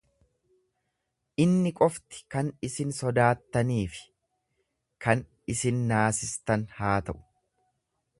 Inni 1.43 1.71
qofti 1.79 2.21
kan 2.35 2.49
isin 2.67 2.93
sodaattanii 2.99 3.83
fi 3.97 4.01
kan 5.07 5.23
isin 5.57 5.85
naasistan 5.93 6.65
haa 6.79 6.97
ta'u. 7.11 7.21